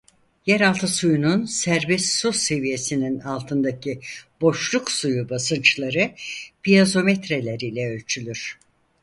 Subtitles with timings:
[0.45, 3.99] Yeraltı suyunun serbest su seviyesinin altındaki
[4.41, 6.11] boşluk suyu basınçları
[6.63, 8.57] piezometreler ile ölçülür.